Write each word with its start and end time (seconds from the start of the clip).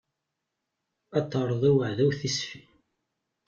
Ad 1.17 1.25
terreḍ 1.31 1.63
i 1.69 1.71
uɛdaw 1.73 2.11
tisfi. 2.19 2.61